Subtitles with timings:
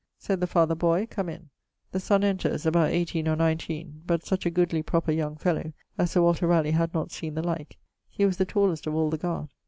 [0.17, 1.51] Said the father, 'Boy, come in.'
[1.91, 6.09] The son enters, about 18 or 19, but such a goodly proper young fellow, as
[6.09, 7.77] Sir Walter Raleigh had not seen the like
[8.09, 9.49] he was the tallest of all the guard.